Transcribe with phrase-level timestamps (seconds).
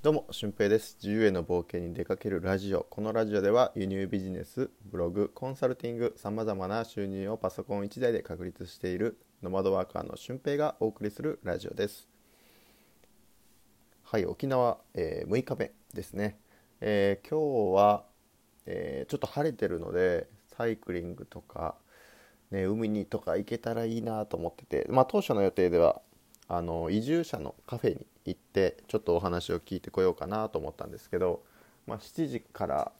[0.00, 0.96] どうも、俊平です。
[1.02, 2.86] 自由への冒険に出かけるラジオ。
[2.88, 12.08] このラジオでは輸入ビジネス、ブログ、コンサルティング、様々な収入をパソコン1台で確立しているノマドワーカーの俊平がお送りするラジオです。
[14.04, 16.38] はい、沖縄、えー6日目ですね。
[16.80, 18.04] えー今日は、
[18.66, 21.74] えーちょっと晴れてるので、サイクリングとか、
[22.52, 26.00] ね、海にとか行けたらいいなと思ってて、まあ、当初の予定では
[26.48, 31.42] あの移住者のカフェに行ってちょっとお話を聞いてこようかなと思ったんですけど、
[31.86, 32.92] まあ、7時から、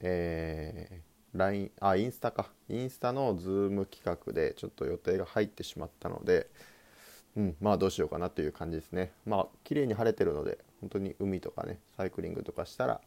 [0.00, 2.46] えー LINE あインスタか。
[2.68, 6.46] インスタのズーム企画でちょっと予定が入ってしまったので、
[7.36, 9.12] うん、まあどうしようかなという感じですね。
[9.26, 13.00] まあ綺麗に晴れてるので本当に海とかねサイクリングとかしたら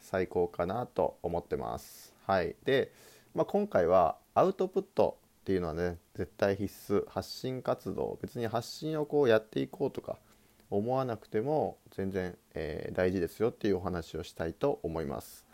[0.00, 2.12] 最高かなと思ってます。
[2.26, 2.56] はい。
[2.64, 2.90] で、
[3.34, 7.04] まあ、今回はアウトプットっていうのはね絶対必須。
[7.08, 8.16] 発信活動。
[8.22, 10.18] 別に発信をこうやっていこうとか
[10.70, 15.44] 思わなくても全然、えー大事ですよっていうお話をしたいと思います。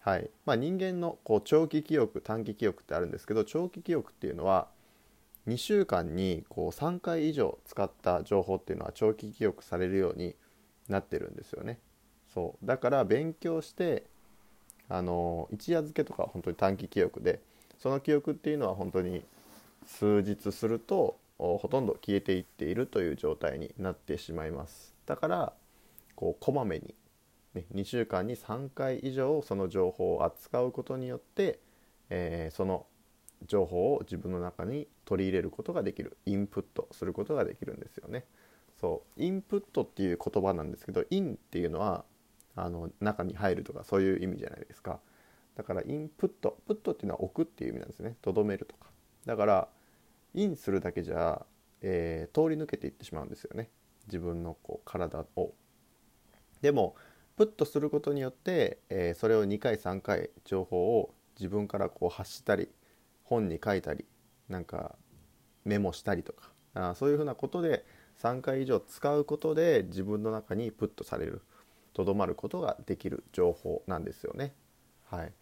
[0.00, 0.30] はい。
[0.46, 4.68] まあ、人間のこう長期記憶短期記憶ってあるんですけど長期記憶っていうのは
[5.46, 10.34] 2週間にこう3回以上使った情報っていうのは長期記憶されるように
[10.88, 11.78] なってるんですよね。
[12.34, 12.66] そう。
[12.66, 14.06] だから勉強して
[14.88, 17.40] あの一夜漬けとか本当に短期記憶で
[17.80, 19.24] その記憶っていうのは本当に
[19.86, 24.94] 数日するとほとんど消えていっているという状態になってしまいます。
[25.06, 25.52] だから
[26.14, 26.94] こうこまめに、
[27.54, 31.58] ね、2週間に3回以上その情報を扱うことによって、
[32.10, 32.86] えーその
[33.46, 36.18] 情報を自分の中に取り入れることができる。
[36.26, 38.26] インプットすることができるんですよね。
[38.78, 39.22] そう。
[39.22, 42.04] インプットっていう言葉なんですけどインっていうのは
[42.54, 45.00] あの中に入るとかそういう意味じゃないですか。
[45.54, 48.16] だからインプットプットっていうのは置くっていう意味なんですね。
[48.22, 48.88] とどめるとか。
[49.26, 49.68] だから
[50.34, 51.44] インするだけじゃ、
[51.82, 53.70] えー通り抜けていってしまうんですよね。
[54.06, 55.52] 自分のこう体を。
[56.62, 56.96] でも
[57.36, 62.68] プットすることによって、えーそれを2回3回情報を自分からこう発したり
[63.24, 64.04] 本に書いたり
[64.48, 64.96] なんか
[65.64, 66.50] メモしたりとか。
[66.74, 67.84] あそういうふうなことで
[68.18, 71.42] 3回以上使うことで自分の中にプットされる
[71.94, 74.54] とどまることができる情報なんですよね。
[75.10, 75.32] はい、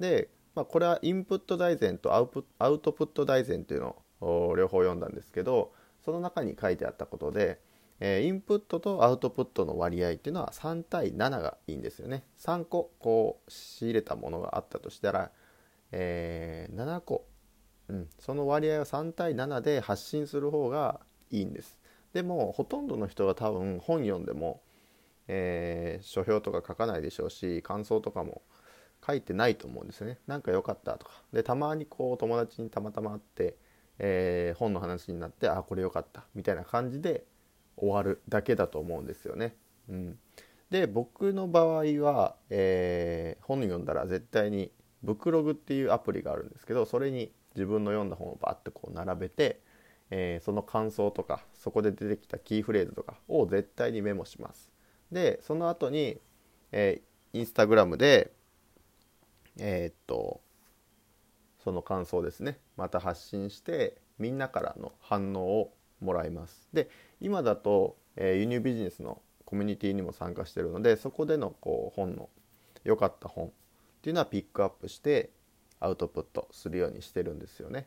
[0.00, 5.72] で、まあ、これはインプット大全とアウアウトプット大全というのを両方読んだんですけど
[6.04, 7.60] その中に書いてあったことで、
[8.00, 12.24] えインプットとアウトプットの割合っていうのは3対7がいいんですよね。
[12.38, 15.30] 3個こう仕入れたものがあったとしたら、
[15.92, 17.26] えー7個。
[17.88, 21.00] うん、その割合を3対7で発信する方が
[21.30, 21.78] いいんです。
[22.12, 24.62] でもほとんどの人が多分本読んでも、
[25.26, 28.42] えー書評とか書かないでしょうし感想とかも
[29.06, 30.18] 書いてないと思うんですよね。
[30.26, 31.12] なんか良かったとか。
[31.32, 33.56] でたまにこう友達にたまたま会って、
[33.98, 36.24] えー本の話になってあこれ良かった。
[36.34, 37.24] みたいな感じで
[37.80, 39.54] 終わるだけだと思うんですよね、
[39.88, 40.18] うん、
[40.68, 44.72] で僕の場合は、えー本読んだら絶対に
[45.02, 49.60] ブクログっていうアプリがあるんですけどそれに自分の読んだ本をバッとこう並べて、
[50.10, 54.70] えーその感想とかそこで出てきたキーフレーズとかを絶対にメモします。
[55.12, 56.20] でその後に、
[56.72, 58.32] えーインスタグラムで
[59.58, 60.40] えーっと
[61.62, 66.88] その感想ですねまた発信してみんなからの反応をもらいますで
[67.20, 72.28] 今だと、えー輸入ビジネスのコミュニティにも参加してるのでそこでのこう本の
[72.84, 73.50] 良かった本っ
[74.02, 75.30] ていうのはピックアップして
[75.80, 77.86] アウトプットするようにしてるんですよね。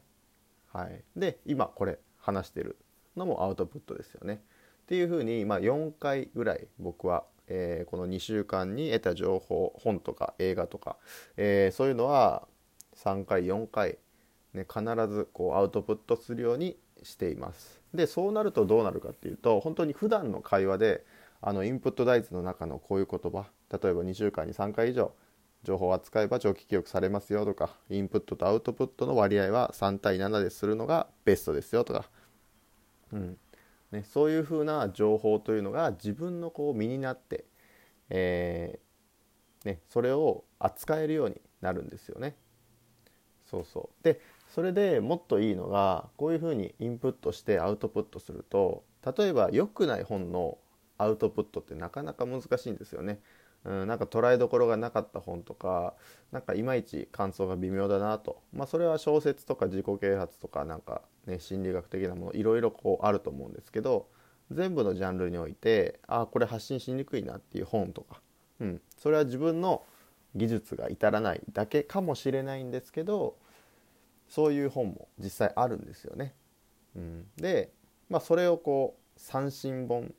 [0.73, 2.77] はい、で今これ話してる
[3.15, 4.41] のもアウトプットですよね。
[4.83, 10.95] っていうふうに、まあ、4回ぐらい僕は、えーこの2週間に得た情報本とか映画とか、
[11.35, 12.47] えーそういうのは
[12.95, 13.97] 3回4回、
[14.53, 17.81] ね、必ずこうアウトプットするようにしています。
[17.93, 21.05] でそうなるとどうなるかっていうと本当に普段の会話で
[21.41, 25.11] あのインプット大図の中のこういう言葉例えば2週間に3回以上
[25.63, 32.09] 情報を扱えば長期記憶されますよとかインプットとアウトプットの割合は3対7でするのがベストですよとか、
[33.11, 33.37] うん
[33.91, 37.45] ね、そういうふうな情報というのが自分のこう身になって、
[38.09, 42.35] えーね、それを扱えるようになるんですよね。
[43.45, 48.85] そうそうでそれでもっといいのがこういうふうにインプットしてアウトプットすると
[49.17, 50.57] 例えば良くない本の
[50.97, 53.19] アウトプットってなかなか難しいんですよね。
[53.63, 55.93] うん、なんか捉えどころがなかった本とか
[56.31, 64.07] なんかいまいち感想が微妙だなと、まあ、それは小説とか自己啓発とかなんか、ね、心理学的なものいろいろこうあると思うんですけど
[64.49, 68.19] 全部のジャンルにおいてああこれ発信しにくいなっていう本とか、
[68.59, 69.83] うん、それは自分の
[70.35, 73.37] 技術が至らないだけかもしれないんですけど
[74.27, 76.33] そういう本も実際あるんですよね。
[76.95, 77.71] うん、で、
[78.09, 80.13] まあ、それをこう三振本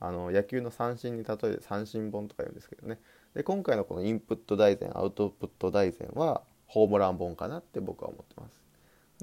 [0.00, 2.98] あの野球の三振に例えて三振本とか言うんですけどね。
[3.34, 8.62] で今回のこのインプット大全アウトプット大全はホームラン本かなって僕は思ってます。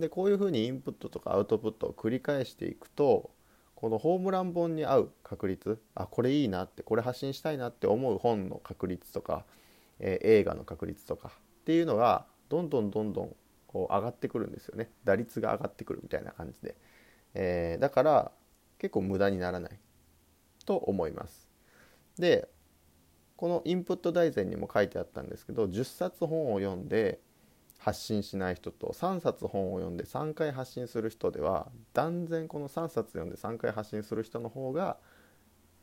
[0.02, 3.32] でこういうふうにインプットとかアウトプットを繰り返していくと
[3.76, 9.46] このホームラン本に合う確率あこれいいなってこれ発信したいなって思う本の確率とか、
[10.00, 11.32] えー、映画の確率とか
[11.62, 13.36] っていうのがどんどんどんどん
[13.68, 14.90] こう上がってくるんですよね。
[15.04, 16.76] 打率が上がってくるみたいな感じで、
[17.34, 18.32] えー、だから
[18.80, 19.80] 結構無駄にならない。
[20.66, 21.50] と思います
[22.18, 22.48] で
[23.38, 27.20] このインプット大全にも書いてあったんですけど10冊本を読んで
[27.78, 34.98] 発信しない人と3冊本を読んで3回発信する人では断然この3冊読んで3回発信する人の方が、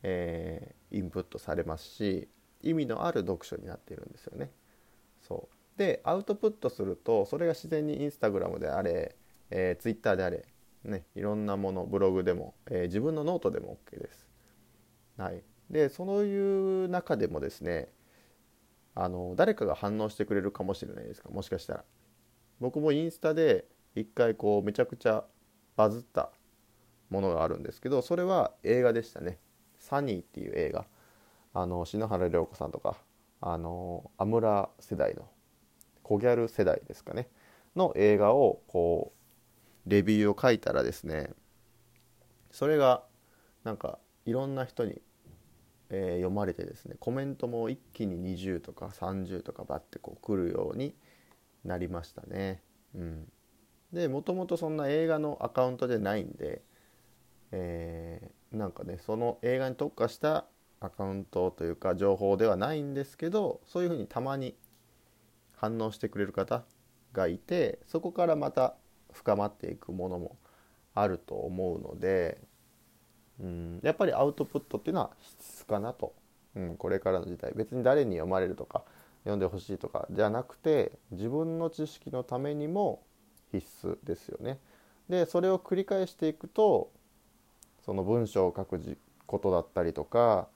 [0.01, 2.27] えー、インプットされますし
[2.61, 4.49] 意味のある読書になっているんですよね。
[5.21, 9.15] そうでアウトプットするとそれが自然にインスタグラムであれ、
[9.49, 10.45] えー、ツイッターであれ、
[10.83, 14.32] ね、いろんなものブログでも、えー、自分のノートでも OK です。
[15.17, 17.89] はい、でそういう中でもですね
[18.95, 21.29] あの誰かが反応してくれるかもしれないですか？
[21.29, 21.83] もしかしたら。
[22.59, 23.65] 僕もインスタで
[23.95, 25.25] 一回こうめちゃくちゃ
[25.75, 26.31] バズった
[27.09, 29.39] ものがあるんですけどそれは映画でしたね
[29.77, 30.85] 「サニー」っていう映画。
[31.55, 32.97] あの篠原涼子さんとか
[33.39, 35.29] あのアムラ世代の
[36.01, 37.29] コギャル世代ですかね。
[37.75, 39.13] の映画をこ
[39.85, 41.31] うレビューを書いたらですね
[42.51, 43.03] それが
[43.63, 45.01] なんかいろんな人に
[45.95, 50.95] えー、読まれてですねコメントも一気に20とか30とかバッてこう来るように
[51.63, 52.61] なりましたね。
[52.95, 53.31] うん、
[53.93, 56.63] でもともとそんな映画のアカウントでないんで、
[57.51, 60.45] えー、なんかねその映画に特化した
[60.79, 64.55] アカウントというか情報ではないんですけどそういうふうにたまに
[65.55, 66.63] 反応してくれる方
[67.13, 68.75] がいてそこからまた
[69.11, 70.37] 深まっていくものも
[70.95, 72.41] あると思うので
[73.41, 73.79] うん。
[73.83, 76.13] やっぱりアウトプットっていうのは必須かなと、
[76.55, 77.51] うん、これからの時代。
[77.55, 78.83] 別に誰に読まれるとか
[79.23, 83.03] 読んでほしいとかじゃなくて自分の知識のためにも
[83.51, 84.59] 必須ですよね。
[85.09, 86.91] でそれを繰り返していくと
[87.85, 90.47] その文章を書くことだったりとか、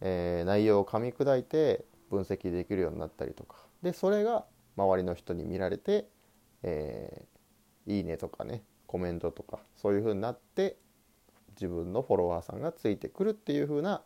[0.00, 3.56] えー、内容を噛み砕いて分析できるようになったりとか。
[3.82, 4.44] でそれが
[4.76, 6.08] 周りの人に見られて、
[6.62, 10.76] えー、いいねとかねコメントとかそういう風になって
[11.60, 14.02] 自分のフォロワーさんがついてくるっていう風な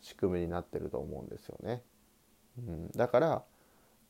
[0.00, 1.82] 仕組みになってると思うんですよね。
[2.58, 3.44] うん、だから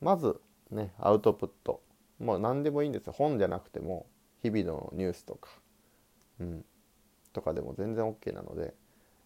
[0.00, 0.40] まず
[0.70, 1.82] ねアウトプット。
[2.19, 3.12] もう何でもいいんですよ。
[3.12, 4.06] 本じゃなくても
[4.43, 5.50] 日々のニュースとか、
[6.40, 6.64] うん、
[7.32, 8.75] とかでも全然 OK なので、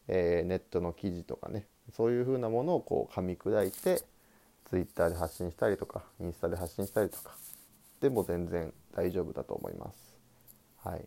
[0.09, 1.67] えー、ネットの記事とかね。
[1.93, 4.03] そういう風なものをこう噛み砕いて
[4.69, 7.37] Twitter で発信したりとかインスタで発信したりとか。
[8.01, 10.19] でも全然大丈夫だと思います。
[10.85, 11.07] はい。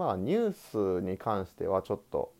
[0.00, 2.32] まあニュースに関してはちょっと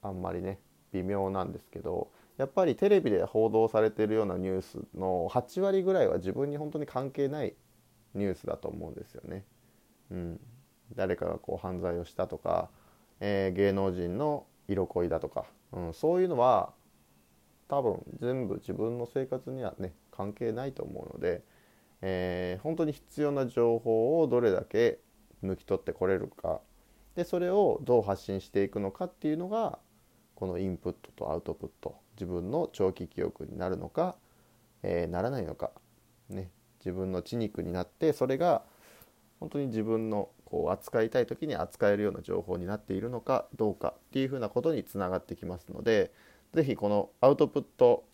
[0.00, 0.60] あんまりね
[0.92, 7.56] 微妙なんですけどやっぱりテレビで報道されてるようなニュースの8割ぐらいは自分に本当に関係ない
[8.14, 9.44] ニュースだと思うんですよね。
[10.12, 10.40] うん、
[10.94, 12.70] 誰かがこう犯罪をしたとか、
[13.18, 16.72] えー、芸能人の色恋だとか、うん、そういうのは
[17.66, 21.42] 多分全部自分の生活にはね関係ないと思うので、
[22.02, 25.00] えー、本当に必要な情報をどれだけ
[25.42, 26.60] 抜き取ってこれるか
[27.16, 29.78] でそれをどう発信していくのかっていうのが
[30.34, 34.16] このインプットとアウトプット自分の長期記憶になるのか、
[34.82, 35.70] えー、ならないのか、
[36.28, 38.62] ね、自分の血肉になってそれが
[39.38, 46.12] 本当に自分のこう扱いたい時に扱えるような情報になっているのかどうかっていうふうなことにつながってきますので
[46.52, 48.04] 是非このアウトプット、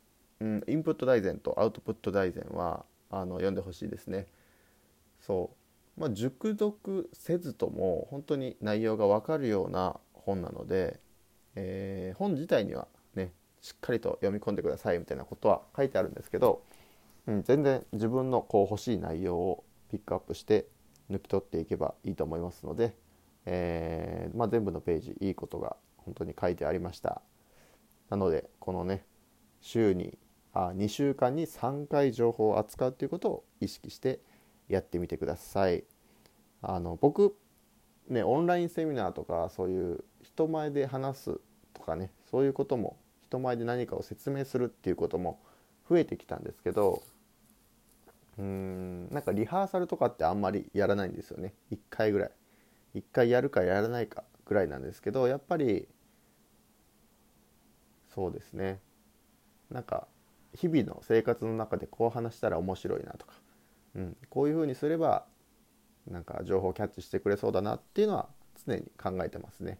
[0.40, 4.26] うん、インプット大全とアウトプット大全はあの読んでほしいですね。
[5.20, 5.65] そう
[5.96, 11.00] まあ、熟読せずとも本当に内容が分かるような本なので、
[11.54, 16.62] えー、本自体にはねしっかりと読み込んでくださいみたいなことは書いてあるんですけど、
[17.26, 20.66] うん、全然自分のこう欲しい内容をピックアップして
[21.10, 22.94] 抜き取っていけばいいと思いますので、
[23.46, 27.22] えー、まあ、全部のページいいことが本当に書いてありました。
[28.10, 29.04] なのでこのね
[29.60, 30.18] 週に
[30.52, 34.20] あ2週間に3回情報を扱うということを意識して
[34.68, 35.85] やってみてください。
[36.62, 37.37] あの僕
[38.08, 41.40] ねオンラインセミナーとかそういう人前で話す
[41.75, 45.40] とかねそういうことも人前で何かを説明するっていうことも
[45.88, 47.02] 増えてきたんですけど
[48.38, 51.54] うーんなんかリハーサルとかってあんまりやらないんですよね。
[51.70, 52.30] 1回ぐらい。
[52.94, 55.87] 1回やるかやらないかぐらいなんですけどやっぱり
[58.14, 58.80] そうですね。
[59.70, 60.06] なんか
[60.54, 63.35] 日々の生活の中でこう話したら面白いなとか
[63.96, 65.24] うん、こういうふうにすれば
[66.06, 68.28] なんか情報キャッチしてくれそうだなっていうのは
[68.66, 69.78] 常に考えてますね。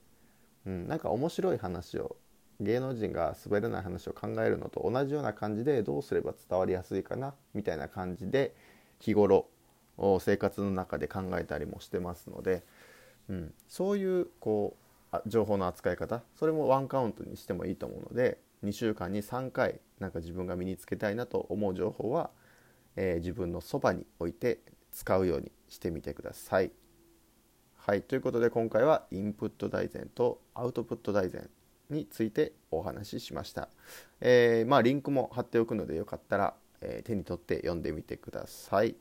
[0.67, 2.17] うん、なんか面白い話を
[2.61, 8.55] 芸能人が滑らない話を考えるのと同じような感じでどうすれば伝わりやすいかなみたいな感じで
[8.99, 9.47] 日頃
[10.21, 12.65] 生活の中で考えたりもしてますので、
[13.29, 14.77] うん、そういうこ
[15.13, 22.31] う情報の扱い方それもワンカウントにしてもいいと思うので2週間に3回なんか自分が身につけたいなと思う情報は、
[22.97, 24.61] えー、自分のそばに置いて
[24.93, 26.71] 使うようにしてみてください。
[27.77, 31.49] はいということで今回はインプット大全とアウトプット大全
[31.89, 33.69] についてお話ししました。
[34.21, 38.97] えー、まあリンクも貼っておくのでよかったら、えー、手に取って読んでみてください。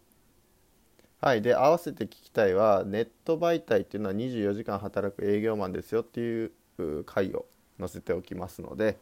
[1.21, 6.51] はい、で合わせて聞きたいはネット媒体っていうのは24時間働く営業マンですよっていう
[7.05, 7.47] 回を
[7.79, 8.99] 載せておきますので、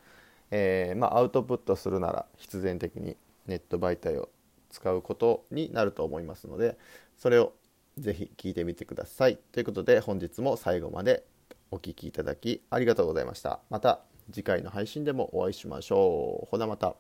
[0.52, 4.30] えー、まあ、アウトプットするなら必然的にネット媒体を
[4.74, 6.78] 使うことになると思いますので
[7.18, 7.54] それを
[7.98, 9.38] ぜひ聞いてみてください。
[9.52, 11.24] ということで本日も最後まで
[11.70, 13.60] お聴きいただきありがとうございました。
[13.70, 14.02] また
[14.32, 16.48] 次回の配信でもお会いしましょう。
[16.50, 16.96] ほなまた。